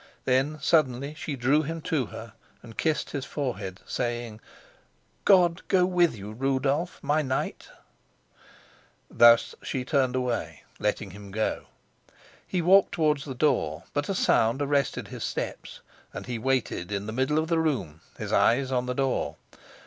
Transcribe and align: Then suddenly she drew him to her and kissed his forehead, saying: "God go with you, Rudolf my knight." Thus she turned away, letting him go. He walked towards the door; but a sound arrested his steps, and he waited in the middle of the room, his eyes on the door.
Then 0.25 0.57
suddenly 0.63 1.13
she 1.13 1.35
drew 1.35 1.61
him 1.61 1.79
to 1.83 2.07
her 2.07 2.33
and 2.63 2.75
kissed 2.75 3.11
his 3.11 3.23
forehead, 3.23 3.81
saying: 3.85 4.41
"God 5.25 5.61
go 5.67 5.85
with 5.85 6.15
you, 6.17 6.31
Rudolf 6.31 6.97
my 7.03 7.21
knight." 7.21 7.69
Thus 9.11 9.53
she 9.61 9.85
turned 9.85 10.15
away, 10.15 10.63
letting 10.79 11.11
him 11.11 11.29
go. 11.29 11.67
He 12.47 12.63
walked 12.63 12.93
towards 12.93 13.25
the 13.25 13.35
door; 13.35 13.83
but 13.93 14.09
a 14.09 14.15
sound 14.15 14.59
arrested 14.59 15.09
his 15.09 15.23
steps, 15.23 15.81
and 16.15 16.25
he 16.25 16.39
waited 16.39 16.91
in 16.91 17.05
the 17.05 17.13
middle 17.13 17.37
of 17.37 17.47
the 17.47 17.59
room, 17.59 18.01
his 18.17 18.33
eyes 18.33 18.71
on 18.71 18.87
the 18.87 18.95
door. 18.95 19.35